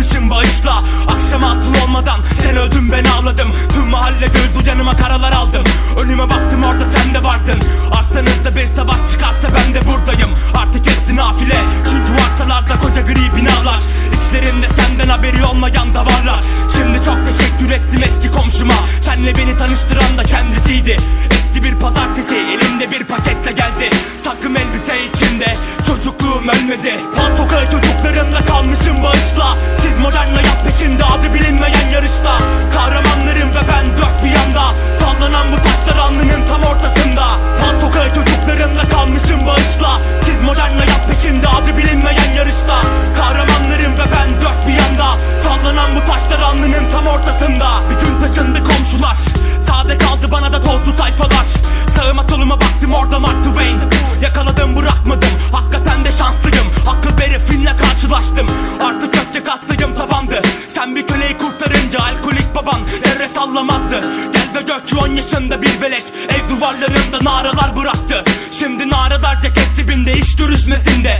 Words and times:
Kalmışım 0.00 0.30
bağışla. 0.30 0.82
Akşam 1.14 1.44
altın 1.44 1.74
olmadan 1.84 2.20
sen 2.42 2.56
öldün 2.56 2.92
ben 2.92 3.04
ağladım 3.04 3.52
Tüm 3.74 3.86
mahalle 3.86 4.26
güldü 4.26 4.68
yanıma 4.68 4.96
karalar 4.96 5.32
aldım 5.32 5.59
tanıştıran 20.00 20.18
da 20.18 20.22
kendisiydi. 20.22 20.96
Eski 21.30 21.64
bir 21.64 21.74
pazartesi 21.74 22.34
elimde 22.34 22.90
bir 22.90 23.04
paketle 23.04 23.52
geldi. 23.52 23.90
Takım 24.24 24.56
elbise 24.56 24.94
içinde 25.14 25.54
çocukluğum 25.86 26.48
ölmedi. 26.48 26.94
Pal 27.16 27.36
sokağı 27.36 27.70
çocuklarımla 27.70 28.44
kalmışım 28.44 29.02
bağışla. 29.02 29.58
Siz 29.82 29.98
modern 29.98 30.34
hayat 30.34 30.64
peşinde 30.66 30.99
adı 42.00 42.10
bilinmeyen 42.10 42.34
yarışta 42.34 42.82
Kahramanlarım 43.16 43.92
ve 43.94 44.04
ben 44.12 44.40
dört 44.40 44.66
bir 44.66 44.72
yanda. 44.72 45.06
Sallanan 45.44 45.90
bu 45.96 46.12
taşlar 46.12 46.40
alnının 46.40 46.90
tam 46.92 47.06
ortasında. 47.06 47.68
Bir 47.90 48.06
gün 48.06 48.20
taşındı 48.20 48.64
komşular. 48.64 49.16
Sade 49.66 49.98
kaldı 49.98 50.32
bana 50.32 50.52
da 50.52 50.60
tozlu 50.60 50.92
sayfalar. 50.98 51.46
Sağıma 51.96 52.22
soluma 52.22 52.60
baktım 52.60 52.92
orada 52.92 53.18
Mark 53.18 53.44
Twain. 53.44 53.78
Yakaladım 54.22 54.76
bırakmadım. 54.76 55.28
Hakikaten 55.52 56.04
de 56.04 56.12
şanslıyım. 56.12 56.66
Aklı 56.88 57.18
beri 57.18 57.38
filmle 57.38 57.76
karşılaştım. 57.76 58.46
Artık 58.84 59.12
köfte 59.14 59.42
kastıyım 59.42 59.94
tavandı. 59.94 60.42
Sen 60.74 60.96
bir 60.96 61.06
köleyi 61.06 61.38
kurtarınca 61.38 62.00
alkolik 62.00 62.54
baban 62.54 62.80
Devre 63.04 63.28
sallamazdı. 63.34 64.00
Gel 64.32 64.48
ve 64.54 64.62
gör 64.62 64.86
ki 64.86 64.96
10 64.96 65.08
yaşında 65.08 65.62
bir 65.62 65.80
velet 65.82 66.12
Ev 66.28 66.56
duvarlarında 66.56 67.18
naralar 67.22 67.76
bıraktı. 67.76 68.24
Şimdi 68.50 68.90
naralar 68.90 69.40
ceket 69.40 69.76
dibinde 69.76 70.12
iş 70.12 70.36
görüşmesinde 70.36 71.18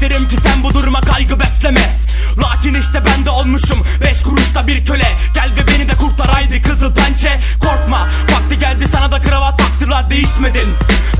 İsterim 0.00 0.28
ki 0.28 0.36
sen 0.42 0.62
bu 0.62 0.74
duruma 0.74 1.00
kaygı 1.00 1.40
besleme. 1.40 1.98
Lakin 2.38 2.74
işte 2.74 3.02
ben 3.06 3.26
de 3.26 3.30
olmuşum 3.30 3.78
Beş 4.00 4.22
kuruşta 4.22 4.66
bir 4.66 4.84
köle. 4.84 5.08
Gel 5.34 5.50
ve 5.56 5.72
beni 5.72 5.88
de 5.88 5.94
kurtar 5.96 6.28
haydi 6.28 6.62
kızıl 6.62 6.94
pençe. 6.94 7.40
Korkma 7.60 8.08
vakti 8.32 8.58
geldi 8.58 8.88
sana 8.92 9.12
da 9.12 9.20
kravat 9.20 9.58
taksırlar 9.58 10.10
değişmedin. 10.10 10.68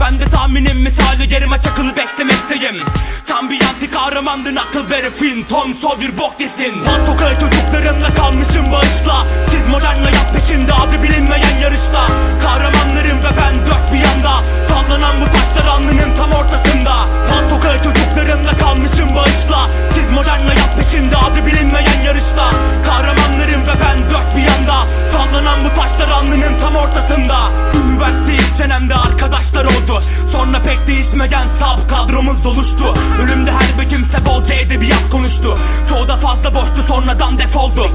Ben 0.00 0.18
de 0.18 0.24
tahminim 0.24 0.80
misali 0.82 1.34
yerime 1.34 1.60
çakılı 1.60 1.96
beklemekteyim. 1.96 2.76
Tam 3.26 3.50
bir 3.50 3.60
anti 3.60 3.90
kahramandın 3.90 4.56
akıl 4.56 4.90
veri 4.90 5.10
film 5.10 5.44
Tom 5.44 5.74
Sawyer 5.74 6.18
bok 6.18 6.38
desin 6.38 6.84
Lan 6.84 7.06
sokağı 7.06 7.40
çocuklarımla 7.40 8.14
kalmışım 8.14 8.72
bağışla. 8.72 9.26
Siz 9.50 9.66
modern 9.66 10.02
hayat 10.02 10.34
peşinde 10.34 10.72
adı 10.72 11.02
bilinmeyen 11.02 11.58
yarışta. 11.62 12.06
Kahramanlarım 12.42 13.18
ve 13.18 13.30
ben 13.40 13.66
dört 13.66 13.92
bir 13.92 13.97
Değişmeyen 31.08 31.48
sab 31.48 31.88
kadromuz 31.88 32.46
oluştu 32.46 32.94
Önümde 33.22 33.52
her 33.52 33.80
bir 33.80 33.88
kimse 33.88 34.26
bolca 34.26 34.54
edebiyat 34.54 35.10
konuştu. 35.10 35.58
Çoğu 35.88 36.08
da 36.08 36.16
fazla 36.16 36.54
boştu 36.54 36.82
sonradan 36.88 37.38
defoldu. 37.38 37.90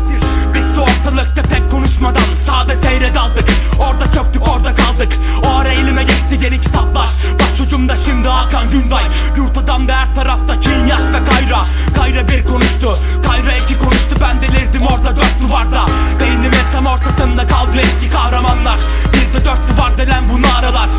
Biz 0.53 0.77
ortalıkta 0.77 1.41
pek 1.41 1.71
konuşmadan 1.71 2.21
sade 2.45 2.75
seyre 2.81 3.15
daldık 3.15 3.49
Orada 3.79 4.11
çöktük 4.11 4.47
orada 4.47 4.75
kaldık. 4.75 5.13
O 5.45 5.57
ara 5.57 5.69
elime 5.69 6.03
geçti 6.03 6.39
yeni 6.43 6.61
kitaplar. 6.61 7.09
Başucumda 7.39 7.95
şimdi 7.95 8.27
Hakan 8.27 8.69
Günday 8.69 9.03
Yurt 9.37 9.57
adamda 9.57 9.95
her 9.95 10.15
tarafta 10.15 10.59
Kinyas 10.59 11.03
ve 11.13 11.31
Kayra. 11.31 11.61
Kayra 11.95 12.27
bir 12.27 12.45
konuştu 12.45 12.97
Kayra 13.27 13.57
iki 13.63 13.79
konuştu. 13.79 14.15
Ben 14.21 14.41
delirdim 14.41 14.87
orada 14.87 15.15
dört 15.15 15.41
duvarda. 15.41 15.85
Beynimin 16.19 16.65
tam 16.73 16.85
ortasında 16.85 17.47
kaldı 17.47 17.79
eski 17.79 18.09
kahramanlar. 18.09 18.79
Bir 19.13 19.39
de 19.39 19.45
dört 19.45 19.77
duvar 19.77 19.97
denen 19.97 20.23
bu 20.33 20.41
naralar 20.41 20.89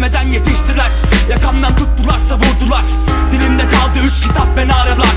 gelmeden 0.00 0.32
yetiştiler. 0.32 0.92
Yakamdan 1.30 1.76
tuttular 1.76 2.18
savurdular 2.18 2.84
Dilimde 3.32 3.62
kaldı 3.62 3.98
üç 4.06 4.20
kitap 4.20 4.56
ve 4.56 4.68
naralar 4.68 5.16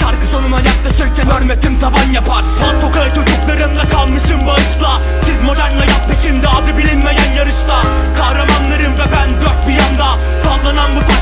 Şarkı 0.00 0.26
sonuna 0.26 0.60
yaklaşırken 0.60 1.24
hürmetim 1.24 1.80
tavan 1.80 2.12
yapar. 2.12 2.42
Lan 2.42 2.80
sokağı 2.80 3.14
çocuklarımla 3.14 3.88
kalmışım 3.88 4.46
bağışla. 4.46 5.00
Siz 5.24 5.42
modern 5.42 5.76
hayat 5.76 6.08
peşinde 6.08 6.48
adı 6.48 6.78
bilinmeyen 6.78 7.32
yarışta. 7.36 7.82
Kahramanlarım 8.18 8.92
ve 8.92 9.06
ben 9.16 9.30
dört 9.40 9.68
bir 9.68 9.72
yanda. 9.72 10.06
Sallanan 10.44 10.90
bu 10.96 11.00
taşlar 11.00 11.21